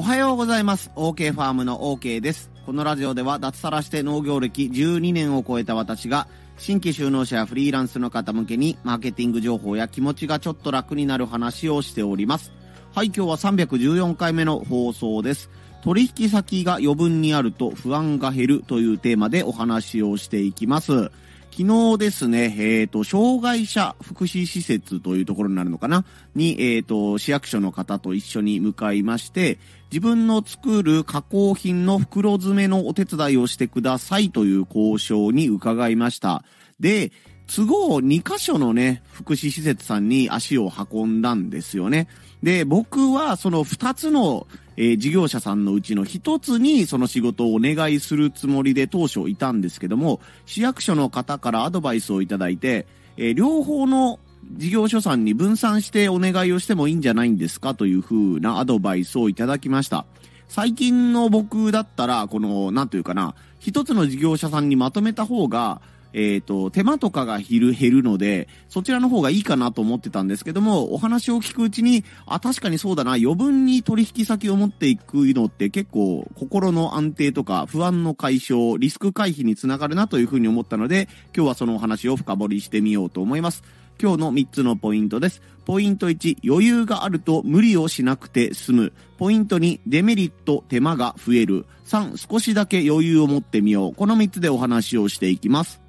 [0.00, 0.90] おはようございます。
[0.96, 2.50] OK ファームの OK です。
[2.64, 6.26] このラジオでは脱サラして農業歴12年を超えた私が、
[6.56, 12.50] 新規就農者やフリーランスの方向けに、マーケティング情報や気持ちがちょっと楽になる話をしております。
[12.94, 15.50] はい、今日は314回目の放送です。
[15.82, 21.12] 取引先が余分にあると不安が減るというテーマでお話をしていきます。
[21.50, 26.04] 昨日ですね、えっ、と、障害者福祉施設というところになるのかな？
[26.34, 29.58] に、えっ、と、市役所の方と一緒に向かいまして、
[29.90, 36.44] 自分の作る加工品の袋詰めのお手伝いをしてくださいという交渉に伺いました。
[36.78, 37.10] で、
[37.52, 42.06] 都合2箇所のね、福祉施設さんに足を運んだんですよね。
[42.44, 52.86] で、僕はその2つの、えー事業者さんのうちの1つにその仕事をお願いするつもりで当初いたんですけども、市役所の方からアドバイスをいただいて、
[53.16, 54.20] えー両方の
[54.54, 57.74] 事業所さんに分散してお願いをしてもいいんじゃないんですか？
[57.74, 60.06] という風なアドバイスをいただきました。
[60.48, 65.80] 最近の僕だったら、この、なんというかな、一つの事業者さんにまとめた方が、
[66.12, 83.62] えっ、と、手間とかが減る、減るので、そちらの方がいいかなと思ってたんですけども、お話を聞くうちに、あ、確かにそうだな、余分に取引先を持っていくのって結構、心の安定とか、不安の解消、リスク回避につながるなというふうに思ったので、今日はそのお話を深掘りしてみようと思います。
[84.00, 85.42] 今日の3つのポイントです。
[85.66, 88.92] ポイント1、余裕があると無理をしなくて済む。
[89.18, 91.66] ポイント2、デメリット、手間が増える。
[91.84, 93.94] 3、少しだけ余裕を持ってみよう。
[93.94, 95.82] この3つでお話をしていきます。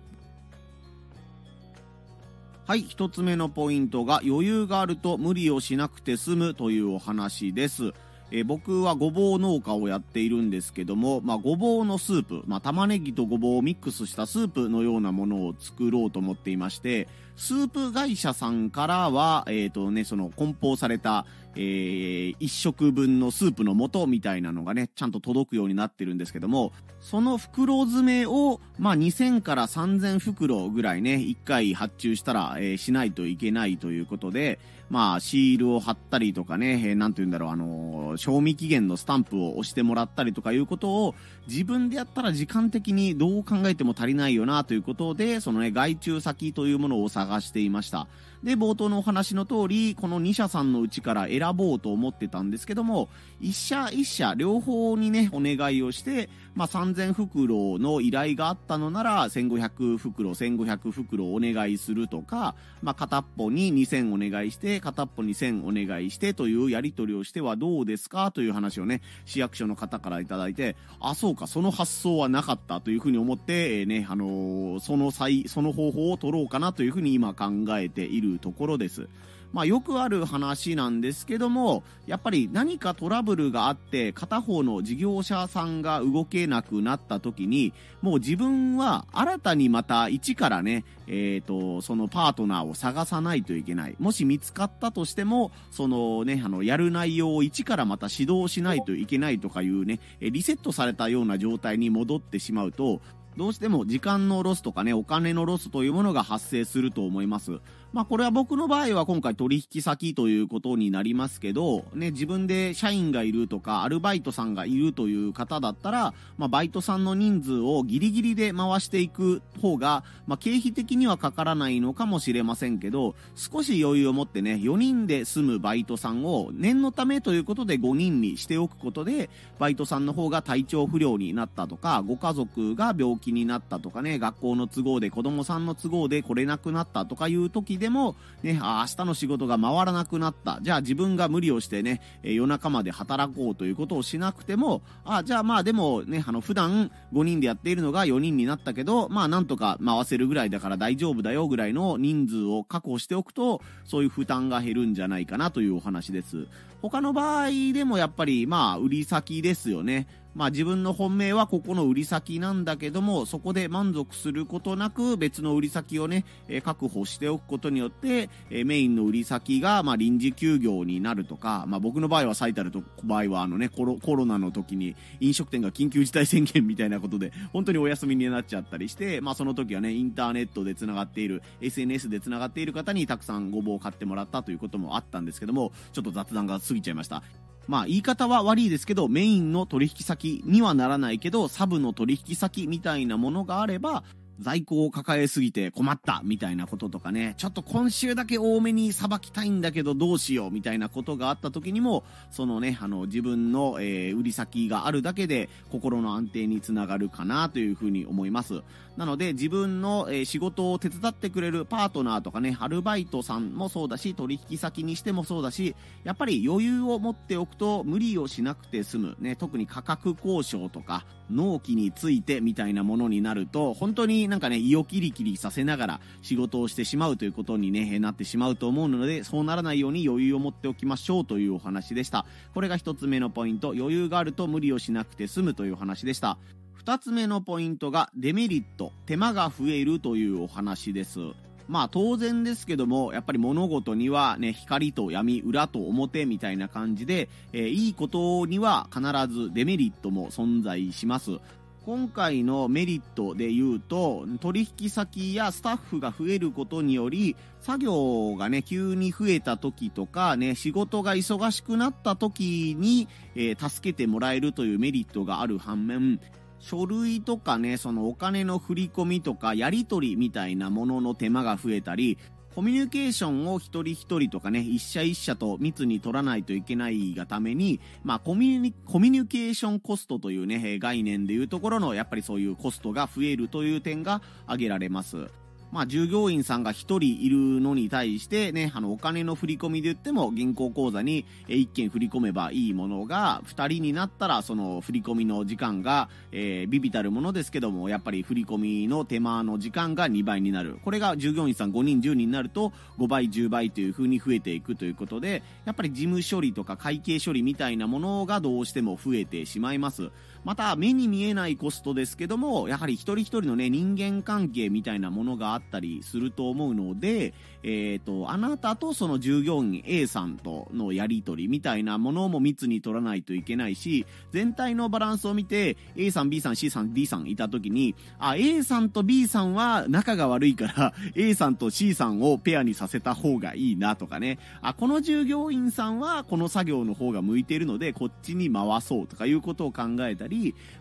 [2.72, 7.92] はい、一つ目のポイントが余裕があると無理をしなくて済むというお話です。
[8.32, 21.26] え僕はごぼう農家をやっているんですけども、まあ、ごぼうのスープ、まあ、玉ねぎとごぼうをミックスしたスープのようなものを作ろうと思っていまして、スープ会社さんからは、えっ、とね、その梱包された、
[21.56, 34.60] えー一食分のスープの素みたいなのがね、ちゃんと届くようになってるんですけども、その袋詰めを、まあ、2000から3000袋ぐらいね、1回発注したら、えーしないといけないということで、
[34.90, 41.16] まあ、シールを貼ったりとかね、えーなんて言うんだろう、あのー賞味期限のスタンプを押してもらったりとかいうことを、
[41.48, 48.08] 自分でやったら時間的にどう考えても足りないよなということで、そのね、外注先というものを探していました。
[48.44, 53.08] で、冒頭のお話の通り、この2社さんのうちから選ぼうと思ってたんですけども、
[53.42, 68.32] 1社1社両方にね、お願いをして、まあ、3000袋の依頼があったのなら、1500袋、1500袋お願いするとか、まあ、片っぽに2000お願いして、片っぽに1000お願いしてというやり取りをしてはどうですか？
[68.32, 79.08] という話をね、市役所の方からいただいて、あ、そうか、その発想はなかったというふうに思って、えーね、あのーその際、その方法を取ろうかなというふうに今考えているところです。
[79.54, 93.96] まあよくある話なんですけども、やっぱり何かトラブルがあって、片方の事業者さんが動けなくなった時に、もう自分は新たにまた一からね、えっ、と、そのパートナーを探さないといけない。
[94.00, 103.02] もし見つかったとしても、そのね、あの、やる内容を一からまた指導しないといけないとかいうね、リセットされたような状態に戻ってしまうと、
[103.38, 107.60] どうしても時間のロスとかね、お金のロスというものが発生すると思います。
[107.94, 140.60] まあこれは僕の場合は今回取引先ということになりますけど、ね、自分で社員がいるとか、アルバイトさんがいるという方だったら、まあバイトさんの人数をギリギリで回していく方が、まあ経費的にはかからないのかもしれませんけど、少し余裕を持ってね、4人で済むバイトさんを念のためということで5人にしておくことで、バイトさんの方が体調不良になったとか、ご家族が病気になったとかね、学校の都合で子供さんの都合で来れなくなったとかいう時でも、ね、あ明日の仕事が回らなくなった。
[140.62, 156.48] じゃあ自分が無理をしてね、え夜中まで働こうということをしなくても、あじゃあまあでもね、あの普段5人でやっているのが4人になったけど、まあなんとか回せるぐらいだから大丈夫だよぐらいの人数を確保しておくと、そういう負担が減るんじゃないかなというお話です。
[156.82, 160.08] 他の場合でもやっぱりまあ売り先ですよね。
[160.36, 187.24] まあ自分の本命はここの売り先なんだけども、そこで満足することなく別の売り先をね、え確保しておくことによって、えメインの売り先がまあ臨時休業になるとか、まあ僕の場合は最たると場合はあのねコロ、コロナの時に飲食店が緊急事態宣言みたいなことで本当にお休みになっちゃったりして、まあその時はね、インターネットで繋がっている、SNS で繋がっている方にたくさんごぼうを買ってもらったということもあったんですけども、ちょっと雑談が過ぎちゃいました。
[187.72, 194.04] まあ言い方は悪いですけど、メインの取引先にはならないけど、サブの取引先みたいなものがあれば、
[194.40, 208.62] 在庫を抱えすぎて困ったみたいなこととかね、ちょっと今週だけ多めにさばきたいんだけどどうしようみたいなことがあった時にも、そのね、あの、自分の、えー、売り先があるだけで心の安定につながるかなというふうに思います。
[208.98, 219.16] なので自分の、えー、仕事を手伝ってくれるパートナーとかね、アルバイトさんもそうだし、取引先にしてもそうだし、やっぱり余裕を持っておくと無理をしなくて済む。
[219.20, 232.26] ね、特に価格交渉とか、納期についてみたいなものになると、本当になんかね、胃をキリキリさせながら仕事をしてしまうということにね、なってしまうと思うので、そうならないように余裕を持っておきましょうというお話でした。
[232.54, 236.38] これが一つ目のポイント、余裕があると無理をしなくて済むという話でした。
[236.74, 241.20] 二つ目のポイントがデメリット、手間が増えるというお話です。
[241.68, 249.02] まあ当然ですけども、やっぱり物事にはね、光と闇、裏と表みたいな感じで、えー、いいことには必
[249.32, 251.40] ずデメリットも存在します。
[251.84, 266.20] 今回のメリットで言うと、取引先やスタッフが増えることにより、作業がね、急に増えた時とかね、仕事が忙しくなった時に、えー、助けてもらえるというメリットがある反面、
[266.60, 272.20] 書類とかね、そのお金の振り込みとか、やり取りみたいなものの手間が増えたり、
[272.54, 285.30] コミュニケーションを一人一人とかね、一社一社と密に取らないといけないがために、まあコミュニ、コミュニケーションコストというね、概念でいうところの、やっぱりそういうコストが増えるという点が挙げられます。
[285.72, 300.78] まあ、従業員さんが1人いるのに対してね、あの、お金の振り込みで言っても、銀行口座に1件振り込めばいいものが、2人になったら、その振り込みの時間が、えー、ビビたるものですけども、やっぱり振り込みの手間の時間が2倍になる。
[300.84, 310.12] これが従業員さん5人、10人になると、5倍、10倍という風に増えていくということで、やっぱり事務処理とか会計処理みたいなものがどうしても増えてしまいます。
[310.44, 317.34] また、目に見えないコストですけども、やはり一人一人のね、人間関係みたいなものがあったりすると思うので、
[317.64, 340.31] えっ、ー、と、あなたとその従業員 A さんとのやりとりみたいなものも密に取らないといけないし、全体のバランスを見て、A さん、B さん、C さん、D さんいた時に、あ、A さんと B さんは仲が悪いから、A さんと C さんをペアにさせた方がいいなとかね、あ、この従業員さんはこの作業の方が向いているので、こっちに回そうとかいうことを考えたり、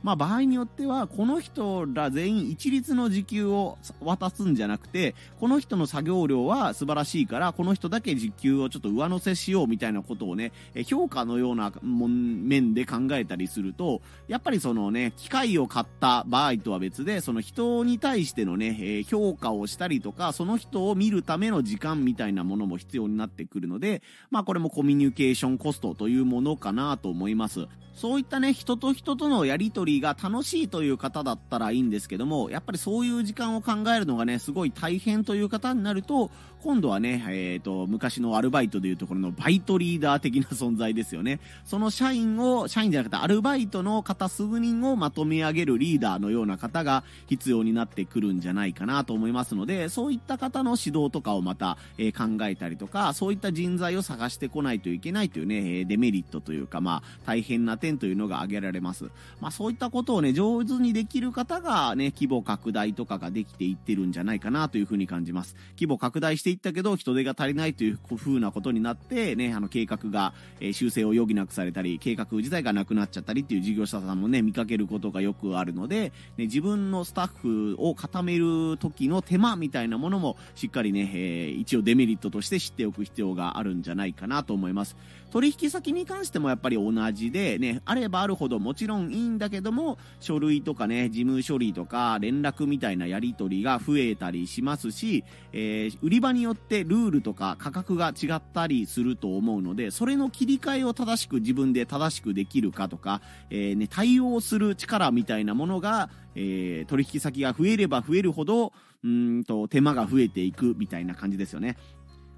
[0.02, 10.52] まあ場合によっては、この人ら全員一律の時給を渡すんじゃなくて、この人の作業量は素晴らしいから、この人だけ時給をちょっと上乗せしようみたいなことをね、
[10.86, 27.66] 評価のような面で考えたりすると、やっぱりそのね、機械を買った場合とは別で、その人に対してのね、評価をしたりとか、その人を見るための時間みたいなものも必要になってくるので、まあこれもコミュニケーションコストというものかなと思います。
[27.94, 36.30] そういったね、人と人とののやりとりが楽しいという方だったらいいんですけども、やっぱりそういう時間を考えるのがね、すごい大変という方になると、
[36.62, 41.40] 今度はね、えっ、ー、と、昔のアルバイトでいうところのバイトリーダー的な存在ですよね。
[41.64, 59.10] その社員を、社員じゃなくてアルバイトの方数人をまとめ上げるリーダーのような方が必要になってくるんじゃないかなと思いますので、そういった方の指導とかをまた、えー、考えたりとか、そういった人材を探してこないといけないというね、デメリットというか、まあ、大変な点というのが挙げられます。
[59.40, 65.56] まあ、そういったことをね、上手にできる方がね、規模拡大とかができていってるんじゃないかなというふうに感じます。
[65.76, 84.96] 規模拡大していったけど、人手が足りないという風なことになって、ね、あの、計画が、えー、修正を余儀なくされたり、計画自体がなくなっちゃったりっていう事業者さんもね、見かけることがよくあるので、ね、自分のスタッフを固める時の手間みたいなものも、しっかりね、えー、一応デメリットとして知っておく必要があるんじゃないかなと思います。
[85.30, 103.20] 取引先に関してもやっぱり同じで、ね、あればあるほどもちろんいいんだけども、書類とかね、事務処理とか連絡みたいなやり取りが増えたりしますし、えー、売り場にによってルールとか価格が違ったりすると思うので、それの切り替えを正しく自分で正しくできるかとか、
[103.50, 108.72] えー、ね、対応する力みたいなものが、えー、取引先が増えれば増えるほど、
[109.04, 111.76] うんと、手間が増えていくみたいな感じですよね。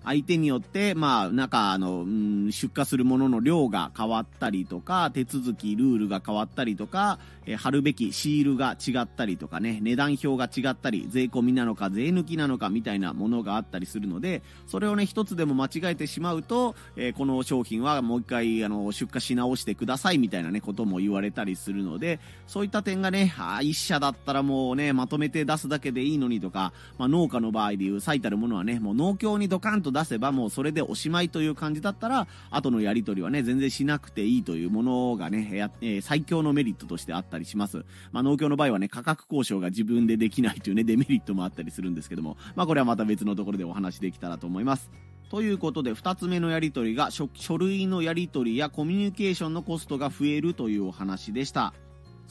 [0.04, 37.84] 相手によって、まあ、なんか、あの、うん、出荷するものの量が変わったりとか、手続き、ルールが変わったりとか、え貼るべきシールが違ったりとかね、値段表が違ったり、税込みなのか税抜きなのかみたいなものがあったりするので、それをね、一つでも間違えてしまうと、えー、この商品はもう一回、あの、出荷し直してくださいみたいなね、ことも言われたりするので、そういった点がね、あ一社だったらもうね、まとめて出すだけでいいのにとか、まあ、農家の場合でいう最たるものはね、もう農協にドカンと出せばもうそれでおしまいという感じだったら、後のやり取りはね、全然しなくていいというものがね、やえー、最強のメリットとしてあったりします。
[38.12, 44.90] まあ、農協の場合はね、価格交渉が自分でできないというね、デメリットもあったりするんですけども、まあ、これはまた別のところでお話できたらと思います。
[45.30, 51.72] ということで、2つ目のやり取りが書、書類のやり取りやコミュニケーションのコストが増えるというお話でした。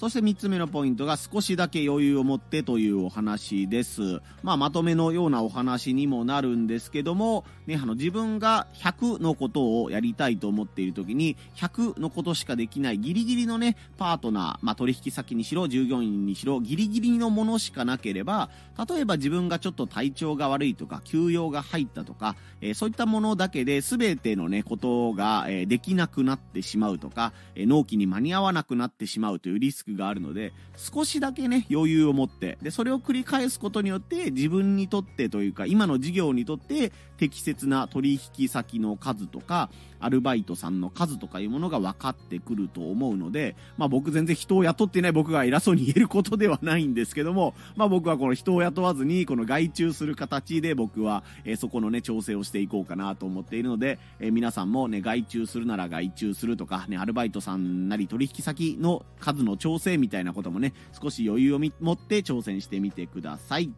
[0.02, 4.20] そして3つ目のポイントが少しだけ余裕を持ってというお話です。
[4.42, 18.50] まあ、まとめのようなお話にもなるんですけども、ね、あの自分が100のことをやりたいと思っている時に、100のことしかできないギリギリのね、パートナー、まあ、取引先にしろ、従業員にしろ、ギリギリのものしかなければ、
[18.90, 39.70] 例えば自分がちょっと体調が悪いとか、休養が入ったとか、えー、そういったものだけで全てのね、ことが、えー、できなくなってしまうとか、えー、納期に間に合わなくなってしまうというリスククがあるので、少しだけね、余裕を持って、で、それを繰り返すことによって、自分にとってというか、今の事業にとって適切な取引先の数とか、
[40.02, 63.72] アルバイトさんの数とかいうものが分かってくると思うので、まあ僕全然人を雇ってない僕が偉そうに言えることではないんですけども、まあ僕はこの人を雇わずに、この外注する形で僕は、えー、そこのね、調整をしていこうかなと思っているので、えー、皆さんもね、外注するなら外注するとか、ね、アルバイトさんなり取引先の数の調調整みたいなこともね、少し余裕を持って挑戦してみてください。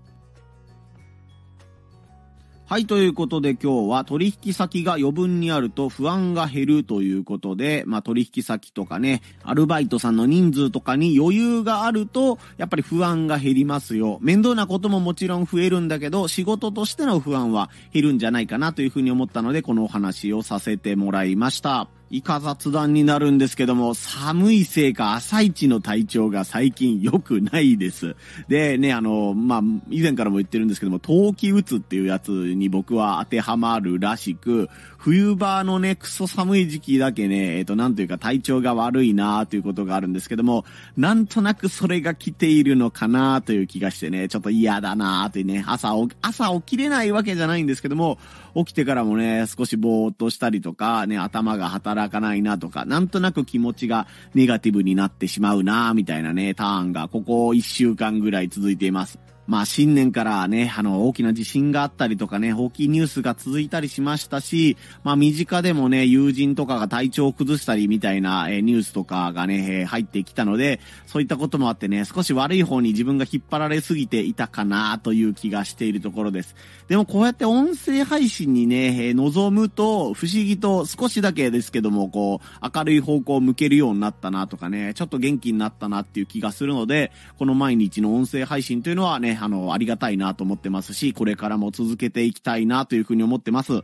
[2.66, 14.18] はい、ということで今日は取引先が余分にあると不安が減るということで、まあ取引先とかね、アルバイトさんの人数とかに余裕があると、やっぱり不安が減りますよ。
[14.22, 21.90] 面倒なことももちろん増えるんだけど、仕事としての不安は減るんじゃないかなというふうに思ったので、このお話をさせてもらいました。
[22.14, 28.16] 以下雑談になるんですけども、寒いせいか朝一の体調が最近良くないです。
[28.48, 40.66] でね、あの、まあ、以前からも言ってるんですけども、冬季うつっていうやつに僕は当てはまるらしく、冬場のね、クソ寒い時期だけね、えっ、と、なんというか体調が悪いなーということがあるんですけども、
[40.96, 48.20] なんとなくそれが来ているのかなーという気がしてね、ちょっと嫌だなというね、朝、朝起きれないわけじゃないんですけども、
[48.56, 59.20] 起きてからもね、少しぼーっとしたりとか、ね、頭が働かないなとか、なんとなく気持ちがネガティブになってしまうなみたいなね、ターンがここ1週間ぐらい続いています。
[59.46, 76.56] まあ新年からね、あの大きな地震があったりとかね、大きいニュースが続いたりしましたし、まあ身近でもね、友人とかが体調を崩したりみたいな、えニュースとかがね、入ってきたので、そういったこともあってね、少し悪い方に自分が引っ張られすぎていたかなという気がしているところです。
[76.88, 93.84] でもこうやって音声配信にね、え望むと不思議と少しだけですけども、こう明るい方向を向けるようになったなとかね、ちょっと元気になったなっていう気がするので、この毎日の音声配信というのはね、あの、ありがたいなと思ってますし、これからも続けていきたいなというふうに思ってます。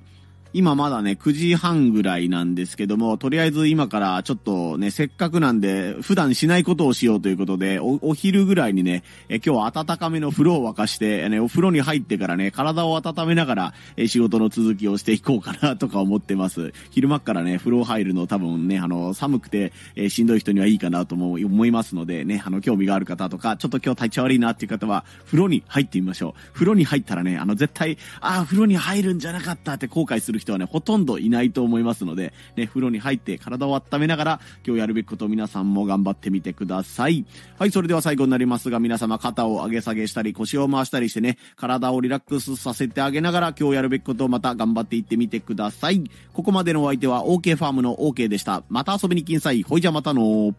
[0.51, 16.73] 今まだね、9時半ぐらいなんですけども、とりあえず今からちょっとね、せっかくなんで、普段しないことをしようということで、お、お昼ぐらいにね、え今日は暖かめの風呂を沸かして、ね、お風呂に入ってからね、体を温めながら、え仕事の続きをしていこうかなとか思ってます。
[16.89, 26.53] 昼間からね、風呂入るの多分ね、あの、寒くて、えしんどい人にはいいかなとも思いますので、ね、あの、興味がある方とか、ちょっと今日体調悪いなっていう方は、風呂に入ってみましょう。
[26.53, 37.25] 風呂に入ったらね、あの、絶対、あ、風呂に入るんじゃなかったって後悔するる人はね、ほとんどいないと思いますので、ね、風呂に入って体を温めながら、今日やるべきことを皆さんも頑張ってみてください。
[37.57, 46.03] はい、それでは最後になりますが、皆様肩を上げ下げしたり、腰を回したりしてね、体をリラックスさせてあげながら、今日やるべきことをまた頑張っていってみてください。
[46.33, 48.63] ここまでのお相手は OK ファームの OK でした。
[48.69, 49.63] また遊びに来んさい。
[49.63, 50.53] ほいじゃまたの